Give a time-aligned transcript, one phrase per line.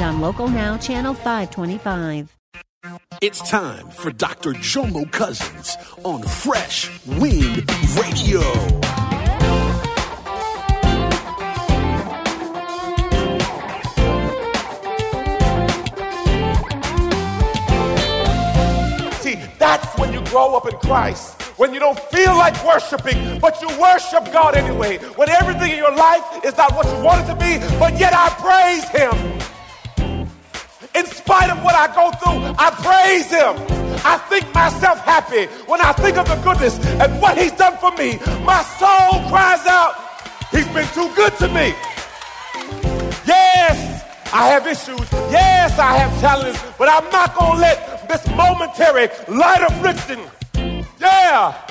[0.00, 2.36] and on Local Now, Channel 525.
[3.20, 4.52] It's time for Dr.
[4.54, 8.40] Jomo Cousins on Fresh Wind Radio.
[19.20, 21.40] See, that's when you grow up in Christ.
[21.56, 24.98] When you don't feel like worshiping, but you worship God anyway.
[25.14, 28.12] When everything in your life is not what you want it to be, but yet
[28.12, 29.43] I praise Him.
[30.94, 33.56] In spite of what I go through, I praise Him.
[34.06, 37.90] I think myself happy when I think of the goodness and what He's done for
[37.98, 38.18] me.
[38.44, 39.94] My soul cries out,
[40.52, 41.74] He's been too good to me.
[43.26, 45.10] Yes, I have issues.
[45.34, 50.20] Yes, I have challenges, but I'm not going to let this momentary light affliction.
[51.00, 51.66] Yeah.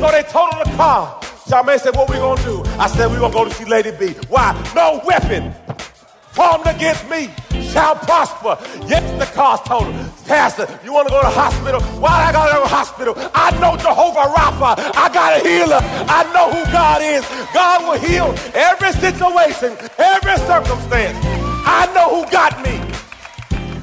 [0.00, 1.18] So they totaled the car.
[1.48, 2.62] Charmaine said, What we going to do?
[2.78, 4.12] I said, We're going to go to see Lady B.
[4.28, 4.52] Why?
[4.74, 5.54] No weapon
[6.36, 7.30] formed against me
[7.72, 8.58] shall prosper.
[8.86, 9.96] Yes, the car's totaled.
[10.26, 11.80] Pastor, you want to go to hospital?
[12.00, 13.14] Why I got to go to hospital?
[13.34, 14.70] I know Jehovah Rapha.
[14.94, 15.80] I got a healer.
[15.80, 17.24] I know who God is.
[17.54, 21.16] God will heal every situation, every circumstance.
[21.68, 22.76] I know who got me.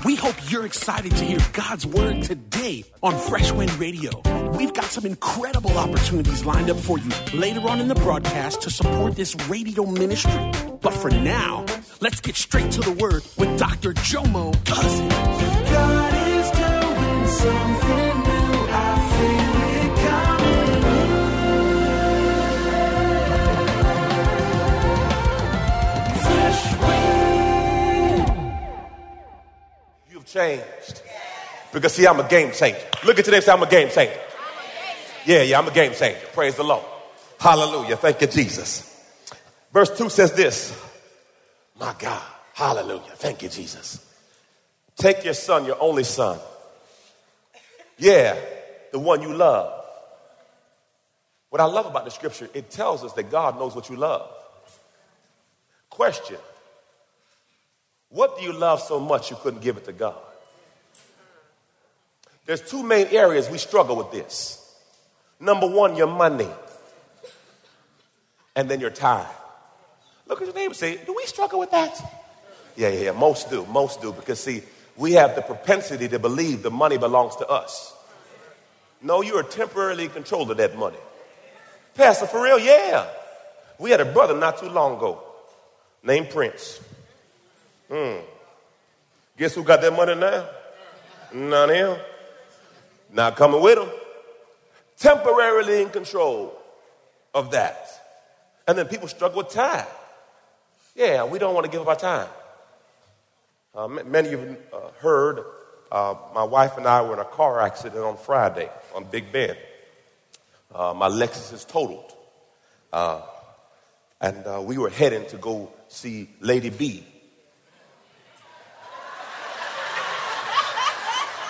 [0.06, 4.12] We hope you're excited to hear God's word today on Fresh Wind Radio.
[4.58, 8.70] We've got some incredible opportunities lined up for you later on in the broadcast to
[8.70, 10.52] support this radio ministry.
[10.80, 11.66] But for now,
[12.02, 13.94] let's get straight to the word with Dr.
[13.94, 15.12] Jomo Cousins.
[15.12, 18.68] God is doing something new.
[18.70, 20.84] I feel it coming.
[26.22, 26.64] Fresh
[28.28, 28.28] wind.
[30.12, 31.02] You've changed.
[31.72, 32.80] Because see, I'm a game changer.
[33.04, 34.20] Look at today and say, I'm a game changer.
[35.26, 36.20] Yeah, yeah, I'm a game changer.
[36.34, 36.86] Praise the Lord.
[37.40, 37.96] Hallelujah.
[37.98, 38.90] Thank you, Jesus.
[39.72, 40.80] Verse 2 says this.
[41.80, 42.22] My God.
[42.54, 43.12] Hallelujah.
[43.16, 44.06] Thank you, Jesus.
[44.96, 46.40] Take your son, your only son.
[47.98, 48.38] Yeah,
[48.92, 49.84] the one you love.
[51.50, 54.30] What I love about the scripture, it tells us that God knows what you love.
[55.90, 56.38] Question
[58.10, 60.18] What do you love so much you couldn't give it to God?
[62.46, 64.63] There's two main areas we struggle with this.
[65.44, 66.48] Number one, your money,
[68.56, 69.28] and then your time.
[70.26, 72.00] Look at your neighbor say, Do we struggle with that?
[72.78, 73.12] Yeah, yeah, yeah.
[73.12, 73.66] Most do.
[73.66, 74.14] Most do.
[74.14, 74.64] Because, see,
[74.96, 77.94] we have the propensity to believe the money belongs to us.
[79.02, 80.98] No, you are temporarily in control of that money.
[81.94, 82.58] Pastor, for real?
[82.58, 83.06] Yeah.
[83.80, 85.22] We had a brother not too long ago
[86.04, 86.80] named Prince.
[87.92, 88.20] Hmm.
[89.38, 90.48] Guess who got that money now?
[91.34, 91.98] Not him.
[93.12, 93.90] Not coming with him.
[95.04, 96.58] Temporarily in control
[97.34, 97.90] of that.
[98.66, 99.86] And then people struggle with time.
[100.96, 102.30] Yeah, we don't want to give up our time.
[103.76, 105.44] Uh, many of you uh, heard
[105.92, 109.58] uh, my wife and I were in a car accident on Friday on Big Bend.
[110.74, 112.14] Uh, my Lexus is totaled.
[112.94, 113.24] Uh,
[114.22, 117.04] and uh, we were heading to go see Lady B.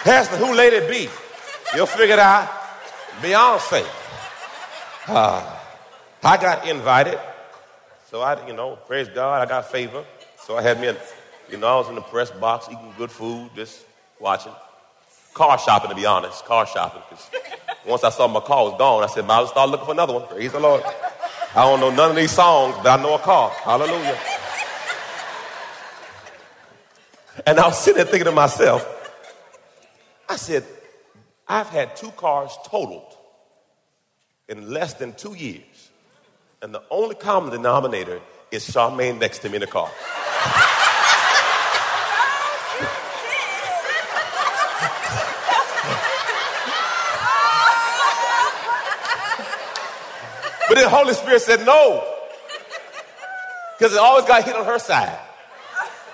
[0.04, 1.08] Pastor, who Lady B?
[1.76, 2.63] You'll figure it out.
[3.22, 3.86] Beyonce.
[5.08, 5.60] Uh,
[6.24, 7.20] I got invited.
[8.10, 10.06] So I, you know, praise God, I got favor.
[10.40, 10.98] So I had me, a,
[11.50, 13.84] you know, I was in the press box eating good food, just
[14.20, 14.52] watching.
[15.34, 17.02] Car shopping, to be honest, car shopping.
[17.10, 17.30] Because
[17.86, 19.92] once I saw my car was gone, I said, might as well start looking for
[19.94, 20.28] another one.
[20.28, 20.84] Praise the Lord.
[21.56, 23.50] I don't know none of these songs, but I know a car.
[23.50, 24.18] Hallelujah.
[27.46, 28.88] And I was sitting there thinking to myself,
[30.30, 30.64] I said,
[31.48, 33.18] I've had two cars totaled
[34.48, 35.90] in less than two years.
[36.62, 39.90] And the only common denominator is Charmaine next to me in the car.
[50.70, 52.04] But the Holy Spirit said no.
[53.78, 55.20] Because it always got hit on her side.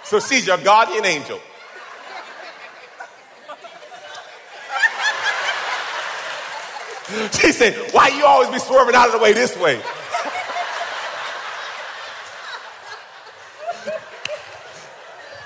[0.03, 1.39] So she's your guardian angel.
[7.33, 9.75] She said, Why you always be swerving out of the way this way?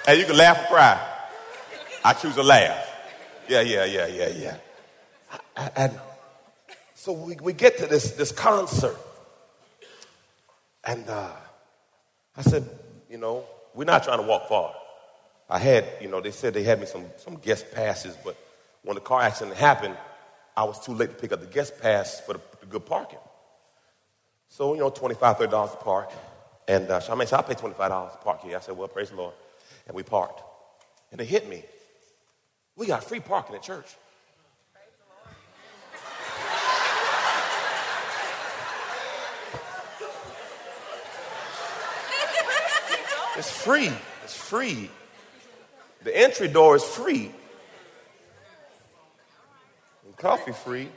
[0.07, 1.09] and you can laugh or cry.
[2.03, 2.85] I choose to laugh.
[3.47, 4.57] Yeah, yeah, yeah, yeah, yeah.
[5.75, 5.99] And
[6.95, 8.97] so we, we get to this, this concert.
[10.83, 11.31] And uh,
[12.35, 12.67] I said,
[13.09, 14.73] you know, we're not trying to walk far.
[15.49, 18.35] I had, you know, they said they had me some, some guest passes, but
[18.83, 19.95] when the car accident happened,
[20.55, 23.19] I was too late to pick up the guest pass for the, good parking.
[24.49, 26.11] So, you know, $25, $30 to park.
[26.67, 28.57] And uh, Charmaine said, I'll pay $25 to park here.
[28.57, 29.33] I said, well, praise the Lord.
[29.87, 30.41] And we parked.
[31.11, 31.63] And it hit me.
[32.75, 33.87] We got free parking at church.
[43.35, 43.91] It's free.
[44.23, 44.89] It's free.
[46.03, 47.31] The entry door is free.
[50.23, 50.87] Coffee free.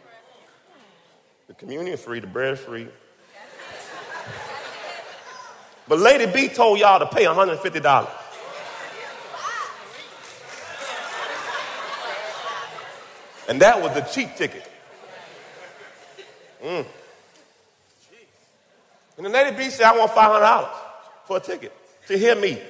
[1.49, 2.20] The communion free.
[2.20, 2.87] The bread free.
[5.88, 8.08] But Lady B told y'all to pay $150.
[13.49, 14.70] And that was the cheap ticket.
[16.64, 16.87] Mm.
[19.17, 20.69] And the Lady B said, I want $500
[21.26, 21.73] for a ticket
[22.06, 22.62] to hear me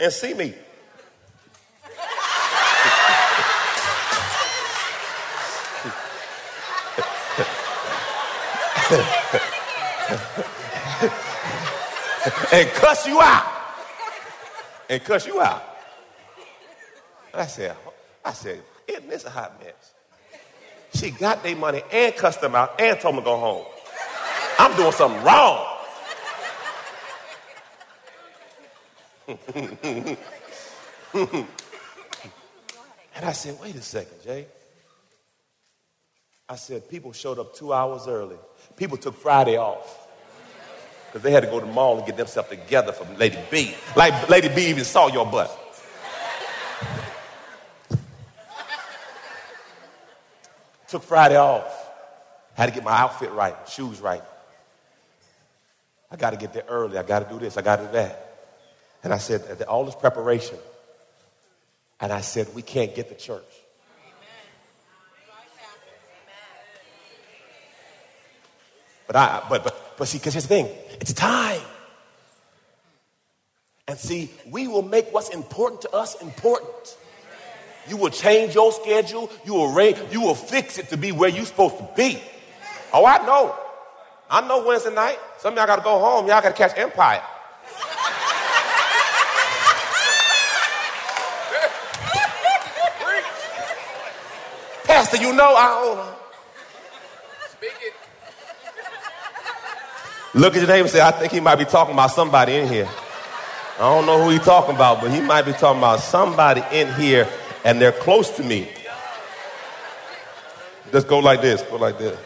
[0.00, 0.54] and see me.
[12.52, 13.46] and cuss you out.
[14.90, 15.62] And cuss you out.
[17.32, 17.76] I said,
[18.24, 19.94] I said, isn't this a hot mess?
[20.94, 23.64] She got their money and cussed them out and told them to go home.
[24.58, 25.66] I'm doing something wrong.
[33.16, 34.46] and I said, wait a second, Jay.
[36.48, 38.36] I said, people showed up two hours early.
[38.76, 40.08] People took Friday off
[41.06, 43.74] because they had to go to the mall and get themselves together for Lady B.
[43.96, 45.50] Like Lady B even saw your butt.
[50.88, 51.72] Took Friday off.
[52.52, 54.22] Had to get my outfit right, shoes right.
[56.10, 56.98] I got to get there early.
[56.98, 57.56] I got to do this.
[57.56, 58.48] I got to do that.
[59.02, 60.58] And I said, all this preparation.
[62.00, 63.42] And I said, we can't get to church.
[69.14, 70.68] But I, but, but, but see, because here's the thing
[71.00, 71.60] it's time.
[73.86, 76.96] And see, we will make what's important to us important.
[77.88, 79.30] You will change your schedule.
[79.46, 82.18] You will rate, you will fix it to be where you're supposed to be.
[82.92, 83.54] Oh, I know.
[84.28, 85.20] I know Wednesday night.
[85.38, 86.26] Some of y'all got to go home.
[86.26, 87.22] Y'all got to catch Empire.
[94.84, 96.14] Pastor, you know I hold on.
[97.52, 97.94] Speak it.
[100.34, 102.66] Look at your neighbor and say, I think he might be talking about somebody in
[102.66, 102.88] here.
[103.76, 106.92] I don't know who he's talking about, but he might be talking about somebody in
[106.94, 107.28] here
[107.64, 108.68] and they're close to me.
[110.90, 112.18] Just go like this, go like this.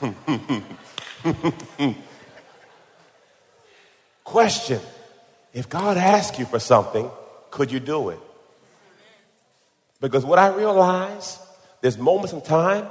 [4.24, 4.80] Question
[5.52, 7.10] If God asks you for something,
[7.50, 8.20] could you do it?
[10.00, 11.40] Because what I realize,
[11.80, 12.86] there's moments in time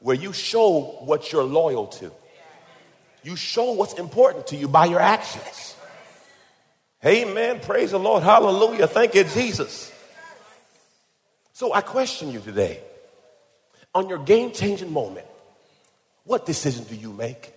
[0.00, 2.10] where you show what you're loyal to.
[3.22, 5.76] You show what's important to you by your actions.
[7.04, 7.60] Amen.
[7.60, 8.22] Praise the Lord.
[8.22, 8.86] Hallelujah.
[8.86, 9.92] Thank you, Jesus.
[11.52, 12.80] So I question you today
[13.94, 15.26] on your game changing moment,
[16.24, 17.52] what decision do you make?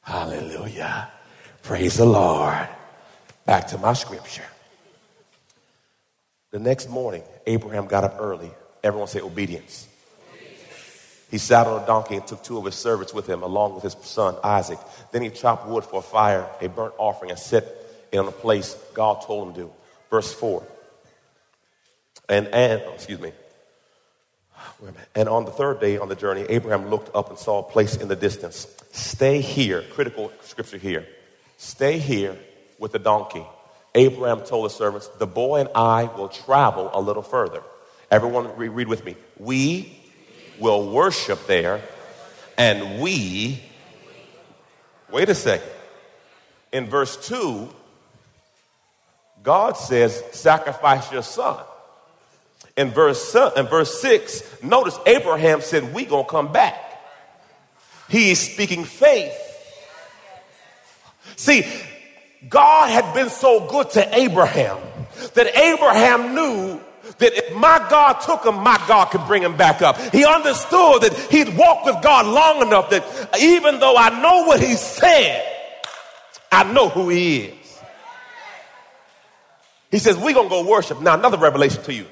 [0.00, 1.10] Hallelujah.
[1.62, 2.68] Praise the Lord.
[3.46, 4.44] Back to my scripture.
[6.50, 8.50] The next morning, Abraham got up early.
[8.82, 9.88] Everyone say obedience.
[11.32, 13.84] He sat on a donkey and took two of his servants with him, along with
[13.84, 14.78] his son Isaac.
[15.12, 17.64] Then he chopped wood for a fire, a burnt offering, and set
[18.12, 19.72] it on a place God told him to.
[20.10, 20.62] Verse 4.
[22.28, 23.32] And, and oh, excuse me.
[25.14, 27.96] And on the third day on the journey, Abraham looked up and saw a place
[27.96, 28.66] in the distance.
[28.90, 31.06] Stay here, critical scripture here.
[31.56, 32.36] Stay here
[32.78, 33.46] with the donkey.
[33.94, 37.62] Abraham told the servants, The boy and I will travel a little further.
[38.10, 39.16] Everyone read with me.
[39.38, 39.98] We
[40.58, 41.82] will worship there,
[42.56, 43.60] and we.
[45.10, 45.68] Wait a second.
[46.72, 47.68] In verse 2,
[49.42, 51.62] God says, Sacrifice your son.
[52.76, 56.74] In verse, in verse 6, notice Abraham said, we going to come back.
[58.08, 59.36] He is speaking faith.
[61.36, 61.66] See,
[62.48, 64.78] God had been so good to Abraham
[65.34, 66.80] that Abraham knew
[67.18, 69.98] that if my God took him, my God could bring him back up.
[70.12, 73.04] He understood that he'd walked with God long enough that
[73.40, 75.44] even though I know what he said,
[76.50, 77.82] I know who he is.
[79.90, 81.00] He says, We're going to go worship.
[81.00, 82.06] Now, another revelation to you.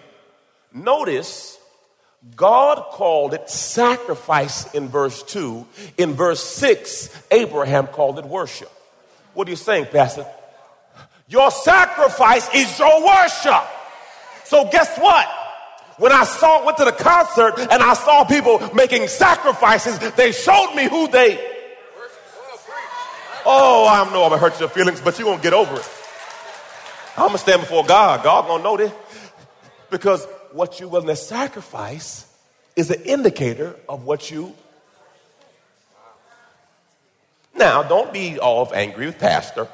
[0.72, 1.58] Notice
[2.36, 5.66] God called it sacrifice in verse 2.
[5.96, 8.70] In verse 6, Abraham called it worship.
[9.34, 10.26] What are you saying, Pastor?
[11.28, 13.64] Your sacrifice is your worship.
[14.50, 15.28] So, guess what?
[15.96, 20.74] When I saw, went to the concert and I saw people making sacrifices, they showed
[20.74, 21.38] me who they.
[23.46, 25.88] Oh, I know I'm gonna hurt your feelings, but you're gonna get over it.
[27.16, 28.24] I'm gonna stand before God.
[28.24, 28.92] God gonna know this.
[29.88, 32.26] Because what you willing to sacrifice
[32.74, 34.52] is an indicator of what you.
[37.54, 39.68] Now, don't be all angry with Pastor.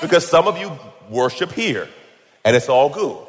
[0.00, 0.70] Because some of you
[1.10, 1.88] worship here,
[2.44, 3.26] and it's all good.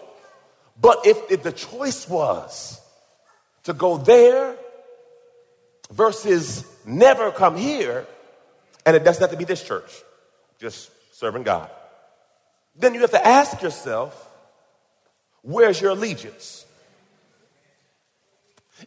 [0.80, 2.82] But if, if the choice was
[3.64, 4.56] to go there
[5.92, 8.08] versus never come here,
[8.86, 9.92] and it doesn't have to be this church,
[10.60, 11.70] just serving God,
[12.76, 14.30] then you have to ask yourself,
[15.42, 16.66] where's your allegiance?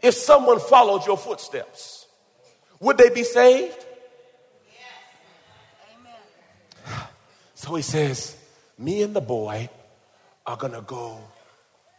[0.02, 2.06] If someone followed your footsteps,
[2.80, 3.84] would they be saved?
[7.58, 8.36] So he says,
[8.78, 9.70] Me and the boy
[10.46, 11.18] are going to go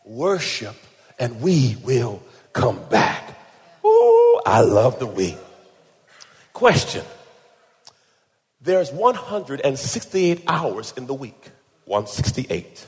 [0.05, 0.75] worship
[1.19, 2.21] and we will
[2.53, 3.37] come back.
[3.85, 5.35] Ooh, I love the we.
[6.53, 7.05] Question
[8.61, 11.51] There's 168 hours in the week.
[11.85, 12.85] 168.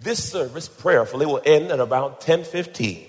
[0.00, 3.06] This service prayerfully will end at about 10:15.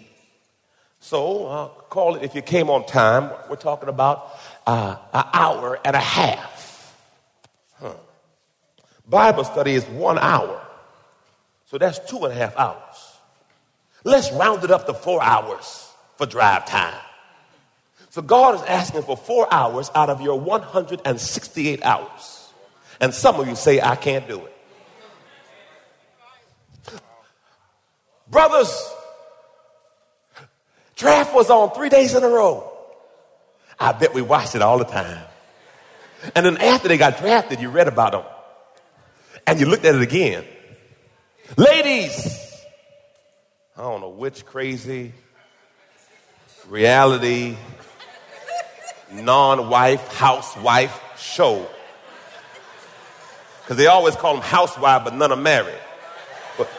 [0.99, 3.31] So uh, call it if you came on time.
[3.49, 4.29] We're talking about
[4.65, 6.95] uh, an hour and a half.
[7.79, 7.93] Huh.
[9.07, 10.62] Bible study is one hour,
[11.73, 13.17] so that's two and a half hours.
[14.03, 17.01] Let's round it up to four hours for drive time.
[18.11, 22.51] So God is asking for four hours out of your 168 hours.
[23.01, 24.55] And some of you say, I can't do it.
[28.29, 28.93] Brothers,
[30.95, 32.71] draft was on three days in a row.
[33.79, 35.25] I bet we watched it all the time.
[36.35, 38.25] And then after they got drafted, you read about them.
[39.47, 40.45] And you looked at it again.
[41.57, 42.65] Ladies,
[43.77, 45.13] I don't know which crazy
[46.67, 47.57] reality
[49.11, 51.67] non-wife housewife show.
[53.61, 55.75] Because they always call them housewife but none are married.
[56.57, 56.67] But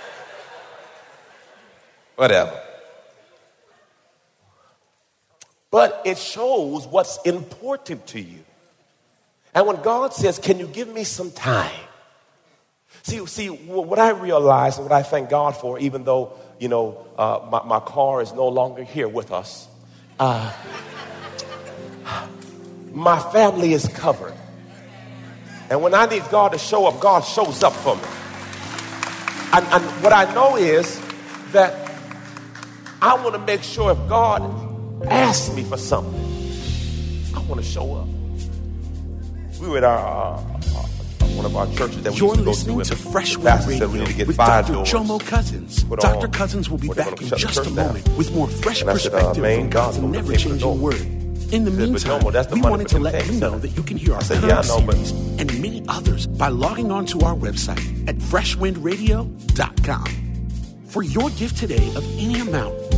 [2.17, 2.61] whatever.
[5.71, 8.45] But it shows what's important to you.
[9.55, 11.71] And when god says can you give me some time
[13.05, 17.07] See, see, what I realize and what I thank God for, even though, you know,
[17.19, 19.69] uh, my, my car is no longer here with us,
[20.19, 20.51] uh,
[22.93, 24.33] my family is covered.
[25.69, 28.03] And when I need God to show up, God shows up for me.
[29.53, 30.99] And, and what I know is
[31.53, 31.93] that
[33.03, 34.43] I want to make sure if God
[35.07, 36.15] asks me for something,
[37.37, 38.09] I want to show up.
[39.61, 40.54] We were at our, uh,
[41.37, 42.85] one of our churches that we You're used to go listening to.
[42.85, 44.73] to Fresh Wind Radio we need to get with five Dr.
[44.75, 45.83] doors Jomo Cousins.
[45.85, 46.29] Dr.
[46.29, 47.75] Cousins will be back in just a down.
[47.75, 50.27] moment with more fresh And I said, uh, perspective from God's God's gonna pay for
[50.29, 50.81] never-changing doors.
[50.81, 51.01] word.
[51.53, 53.97] In the said, meantime, the we money wanted to let you know that you can
[53.97, 58.09] hear our said, yeah, know, series and many others by logging on to our website
[58.09, 60.07] at freshwindradio.com.
[60.87, 62.75] For your gift today of any amount,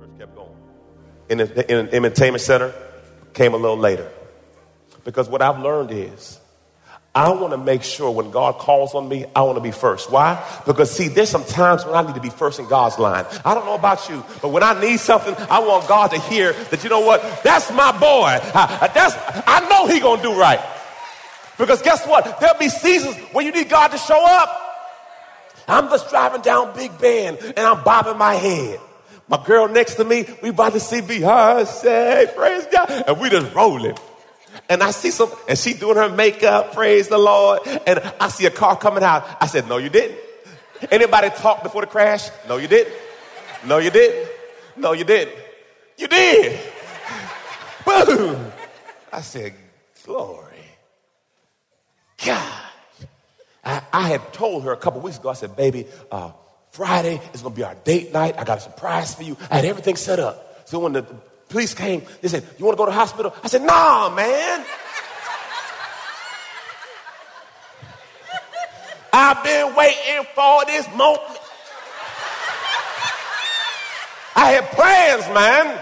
[0.00, 0.48] Church kept going.
[1.28, 2.72] In the, in the entertainment center
[3.34, 4.10] came a little later.
[5.04, 6.40] Because what I've learned is
[7.14, 10.10] I want to make sure when God calls on me, I want to be first.
[10.10, 10.44] Why?
[10.66, 13.24] Because see, there's some times when I need to be first in God's line.
[13.44, 16.52] I don't know about you, but when I need something, I want God to hear
[16.52, 17.22] that you know what?
[17.44, 18.40] That's my boy.
[18.54, 19.14] I, that's
[19.46, 20.60] I know he gonna do right.
[21.56, 22.40] Because guess what?
[22.40, 24.60] There'll be seasons where you need God to show up.
[25.68, 28.80] I'm just driving down Big Bend and I'm bobbing my head.
[29.28, 33.54] My girl next to me, we about to see Beyonce, praise God, and we just
[33.54, 33.96] rolling.
[34.68, 37.60] And I see some, and she doing her makeup, praise the Lord.
[37.86, 39.24] And I see a car coming out.
[39.40, 40.18] I said, no, you didn't.
[40.90, 42.28] Anybody talk before the crash?
[42.48, 42.94] No, you didn't.
[43.66, 44.30] No, you didn't.
[44.76, 45.34] No, you didn't.
[45.96, 46.60] You did.
[47.84, 48.52] Boom.
[49.12, 49.54] I said,
[50.04, 50.64] glory.
[52.24, 52.60] God.
[53.64, 56.32] I, I had told her a couple weeks ago, I said, baby, uh,
[56.74, 58.34] Friday is going to be our date night.
[58.36, 59.36] I got a surprise for you.
[59.48, 60.66] I had everything set up.
[60.68, 61.04] So when the
[61.48, 63.32] police came, they said, you want to go to the hospital?
[63.44, 64.66] I said, nah, man.
[69.12, 71.38] I've been waiting for this moment.
[74.34, 75.80] I had plans, man.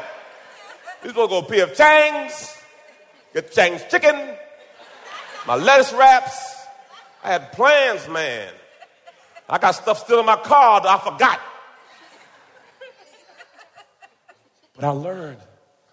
[1.02, 1.74] We was gonna go P.F.
[1.74, 2.54] Chang's,
[3.32, 4.36] get Chang's chicken,
[5.46, 6.38] my lettuce wraps.
[7.24, 8.52] I had plans, man.
[9.52, 11.38] I got stuff still in my car that I forgot.
[14.74, 15.36] But I learned.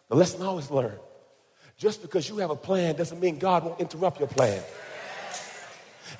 [0.07, 0.97] The lesson I always learn.
[1.77, 4.63] Just because you have a plan doesn't mean God won't interrupt your plan.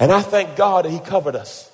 [0.02, 1.72] And I thank God that He covered us.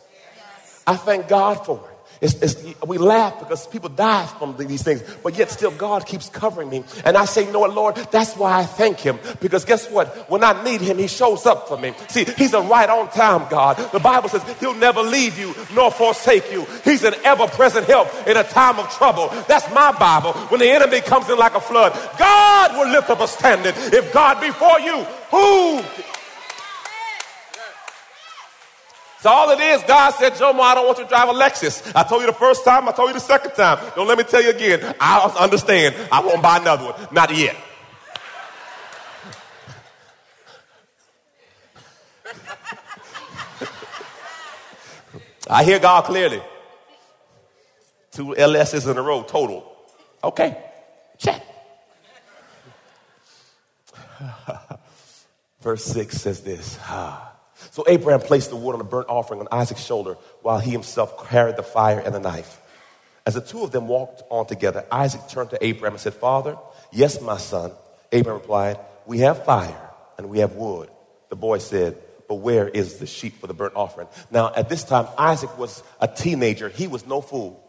[0.86, 1.94] I thank God for it.
[2.21, 6.30] It's, it's, we laugh because people die from these things, but yet still God keeps
[6.30, 6.84] covering me.
[7.04, 9.19] And I say, what, Lord, that's why I thank Him.
[9.41, 10.30] Because guess what?
[10.30, 11.93] When I need Him, He shows up for me.
[12.10, 13.75] See, He's a right on time God.
[13.91, 16.65] The Bible says He'll never leave you nor forsake you.
[16.84, 19.30] He's an ever present help in a time of trouble.
[19.47, 20.34] That's my Bible.
[20.49, 23.75] When the enemy comes in like a flood, God will lift up a standard.
[23.78, 25.82] If God be for you, who
[29.25, 31.91] So all it is, God said, Jomo, I don't want you to drive a Lexus.
[31.95, 33.83] I told you the first time, I told you the second time.
[33.95, 34.95] Don't let me tell you again.
[34.99, 35.95] I understand.
[36.11, 37.07] I won't buy another one.
[37.11, 37.55] Not yet.
[45.49, 46.43] I hear God clearly.
[48.11, 49.75] Two LSs in a row total.
[50.23, 50.55] Okay,
[51.17, 51.43] check.
[55.61, 56.77] Verse 6 says this.
[56.83, 57.35] Ah.
[57.72, 61.30] So Abraham placed the wood on the burnt offering on Isaac's shoulder while he himself
[61.30, 62.60] carried the fire and the knife.
[63.26, 66.58] As the two of them walked on together, Isaac turned to Abraham and said, Father,
[66.91, 67.72] yes, my son.
[68.12, 70.89] Abraham replied, We have fire and we have wood.
[71.30, 74.08] The boy said, But where is the sheep for the burnt offering?
[74.30, 76.70] Now, at this time, Isaac was a teenager.
[76.70, 77.63] He was no fool.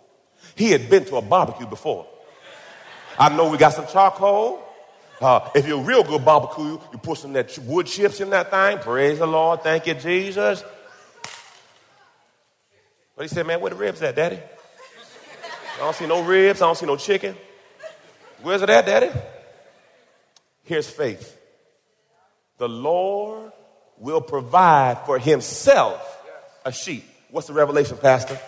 [0.54, 2.06] He had been to a barbecue before.
[3.18, 4.62] I know we got some charcoal.
[5.20, 8.50] Uh, if you're a real good barbecue, you put some that wood chips in that
[8.50, 8.78] thing.
[8.78, 9.62] Praise the Lord.
[9.62, 10.62] Thank you, Jesus.
[13.16, 14.38] But he said, man, where the ribs at, daddy?
[15.76, 16.60] I don't see no ribs.
[16.60, 17.34] I don't see no chicken.
[18.42, 19.10] Where's it at, daddy?
[20.64, 21.38] Here's faith.
[22.58, 23.52] The Lord
[23.98, 26.02] will provide for himself
[26.64, 27.04] a sheep.
[27.30, 28.38] What's the revelation, Pastor?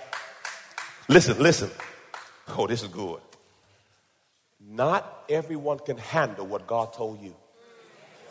[1.08, 1.70] Listen, listen.
[2.48, 3.20] Oh, this is good.
[4.78, 7.34] Not everyone can handle what God told you.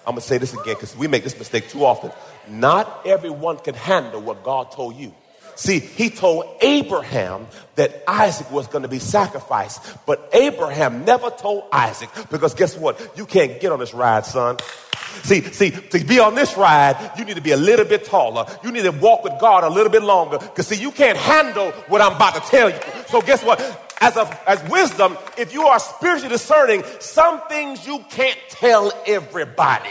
[0.08, 2.10] I'm going to say this again because we make this mistake too often.
[2.48, 5.14] Not everyone can handle what God told you.
[5.56, 11.66] See, he told Abraham that Isaac was going to be sacrificed, but Abraham never told
[11.74, 12.98] Isaac because guess what?
[13.18, 14.56] You can't get on this ride, son.
[15.24, 18.46] See, see, to be on this ride, you need to be a little bit taller.
[18.64, 20.38] You need to walk with God a little bit longer.
[20.38, 22.78] Because see, you can't handle what I'm about to tell you.
[23.08, 23.60] So guess what?
[24.00, 29.90] As a, as wisdom, if you are spiritually discerning, some things you can't tell everybody.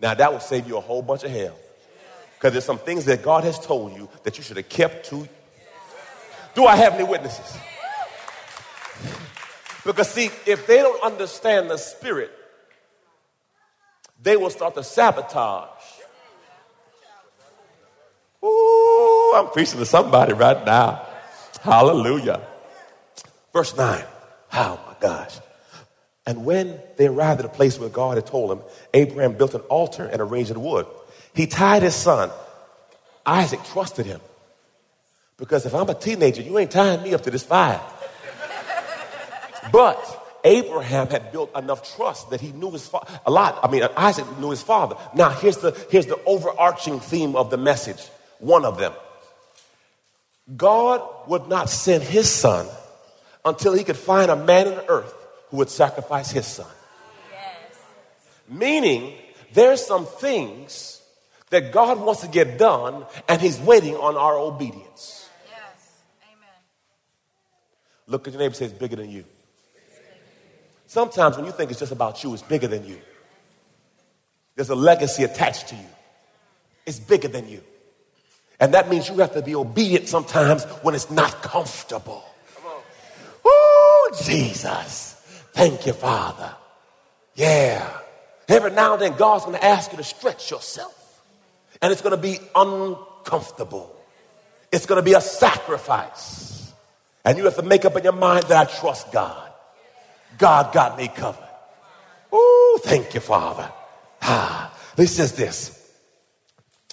[0.00, 1.56] Now that will save you a whole bunch of hell.
[2.34, 5.26] Because there's some things that God has told you that you should have kept to.
[6.54, 7.56] Do I have any witnesses?
[9.86, 12.32] Because, see, if they don't understand the spirit,
[14.20, 15.68] they will start to sabotage.
[18.44, 21.06] Ooh, I'm preaching to somebody right now.
[21.62, 22.40] Hallelujah.
[23.52, 24.04] Verse 9.
[24.54, 25.38] Oh my gosh.
[26.26, 28.60] And when they arrived at a place where God had told him,
[28.92, 30.86] Abraham built an altar and arranged it wood.
[31.32, 32.30] He tied his son.
[33.24, 34.20] Isaac trusted him.
[35.36, 37.80] Because if I'm a teenager, you ain't tying me up to this fire.
[39.72, 43.58] But Abraham had built enough trust that he knew his father a lot.
[43.62, 44.96] I mean, Isaac knew his father.
[45.14, 48.00] Now, here's the, here's the overarching theme of the message.
[48.38, 48.92] One of them.
[50.56, 52.68] God would not send his son
[53.44, 55.12] until he could find a man on earth
[55.50, 56.66] who would sacrifice his son.
[58.48, 59.14] Meaning,
[59.52, 61.02] there's some things
[61.50, 65.28] that God wants to get done, and he's waiting on our obedience.
[65.48, 65.92] Yes.
[66.22, 66.48] Amen.
[68.06, 69.24] Look at your neighbor and say, It's bigger than you.
[70.86, 72.98] Sometimes when you think it's just about you, it's bigger than you.
[74.54, 75.88] There's a legacy attached to you,
[76.86, 77.62] it's bigger than you.
[78.58, 82.24] And that means you have to be obedient sometimes when it's not comfortable.
[83.44, 85.12] Woo, Jesus.
[85.52, 86.54] Thank you, Father.
[87.34, 87.86] Yeah.
[88.48, 91.22] Every now and then, God's going to ask you to stretch yourself.
[91.82, 93.94] And it's going to be uncomfortable.
[94.72, 96.72] It's going to be a sacrifice.
[97.24, 99.45] And you have to make up in your mind that I trust God.
[100.38, 101.42] God got me covered.
[102.34, 103.70] Ooh, thank you, Father.
[104.22, 105.72] Ah, this says this.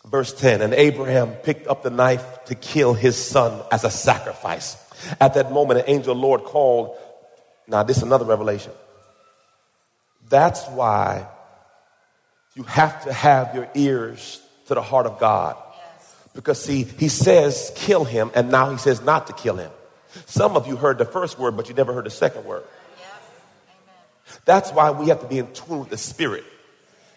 [0.05, 4.77] Verse 10 And Abraham picked up the knife to kill his son as a sacrifice.
[5.19, 6.97] At that moment, an angel of the Lord called.
[7.67, 8.71] Now, this is another revelation.
[10.29, 11.27] That's why
[12.55, 15.57] you have to have your ears to the heart of God.
[16.33, 19.71] Because, see, he says kill him, and now he says not to kill him.
[20.25, 22.63] Some of you heard the first word, but you never heard the second word.
[24.45, 26.43] That's why we have to be in tune with the Spirit.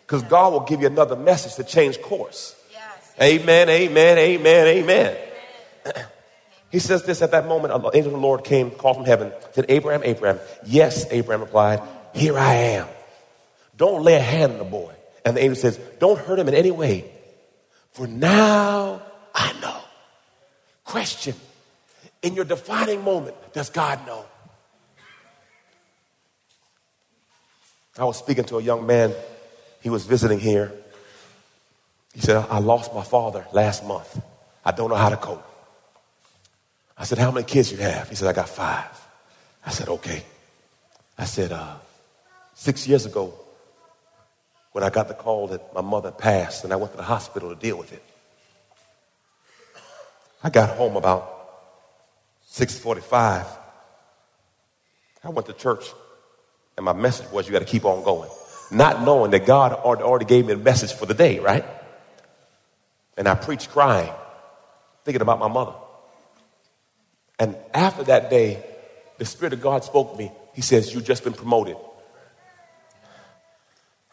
[0.02, 2.54] Because God will give you another message to change course.
[2.70, 3.14] Yes.
[3.20, 5.16] Amen, amen, amen, amen.
[6.68, 7.72] He says this at that moment.
[7.72, 10.40] An angel of the Lord came, called from heaven, said, Abraham, Abraham.
[10.66, 11.80] Yes, Abraham replied,
[12.12, 12.88] Here I am.
[13.76, 14.92] Don't lay a hand on the boy.
[15.24, 17.10] And the angel says, Don't hurt him in any way.
[17.92, 19.00] For now
[19.34, 19.80] I know.
[20.84, 21.34] Question
[22.22, 24.24] In your defining moment, does God know?
[27.98, 29.14] I was speaking to a young man.
[29.80, 30.72] He was visiting here.
[32.14, 34.20] He said, I lost my father last month.
[34.64, 35.44] I don't know how to cope.
[36.98, 38.08] I said, How many kids you have?
[38.08, 38.90] He said, I got five.
[39.64, 40.22] I said, Okay.
[41.18, 41.76] I said, uh,
[42.54, 43.34] Six years ago,
[44.72, 47.54] when I got the call that my mother passed and I went to the hospital
[47.54, 48.02] to deal with it,
[50.42, 51.32] I got home about
[52.46, 53.46] 645.
[55.24, 55.86] I went to church
[56.76, 58.30] and my message was you got to keep on going.
[58.70, 61.64] Not knowing that God already gave me a message for the day, right?
[63.16, 64.12] And I preached crying,
[65.04, 65.72] thinking about my mother.
[67.38, 68.62] And after that day,
[69.18, 70.32] the Spirit of God spoke to me.
[70.54, 71.76] He says, You've just been promoted.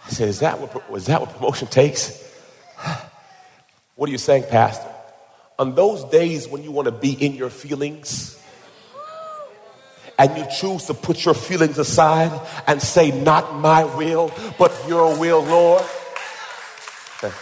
[0.06, 2.21] I said, Is that what, is that what promotion takes?
[3.95, 4.89] What are you saying, Pastor?
[5.60, 8.42] On those days when you want to be in your feelings
[10.23, 12.31] and you choose to put your feelings aside
[12.65, 15.83] and say, Not my will, but your will, Lord.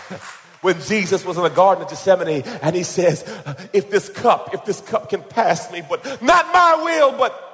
[0.61, 3.23] when Jesus was in the Garden of Gethsemane and he says,
[3.71, 7.49] If this cup, if this cup can pass me, but not my will, but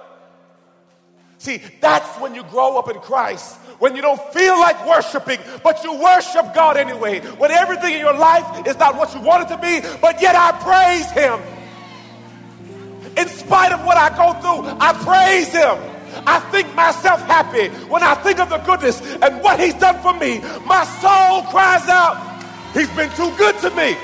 [1.40, 3.58] See, that's when you grow up in Christ.
[3.78, 7.20] When you don't feel like worshiping, but you worship God anyway.
[7.20, 10.36] When everything in your life is not what you want it to be, but yet
[10.36, 11.57] I praise Him.
[13.18, 15.78] In spite of what I go through, I praise Him.
[16.26, 20.14] I think myself happy when I think of the goodness and what He's done for
[20.14, 20.40] me.
[20.66, 22.16] My soul cries out,
[22.74, 23.98] He's been too good to me.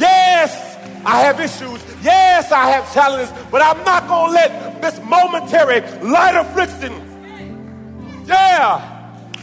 [0.00, 1.82] Yes, I have issues.
[2.02, 6.92] Yes, I have challenges, but I'm not going to let this momentary light affliction.
[8.26, 8.94] Yeah.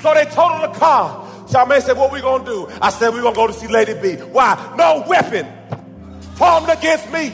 [0.02, 1.26] So they totaled the car.
[1.48, 2.68] Charmaine said, What we to do?
[2.82, 4.22] I said, We're to go to see Lady B.
[4.22, 4.74] Why?
[4.78, 5.48] No weapon
[6.36, 7.34] formed against me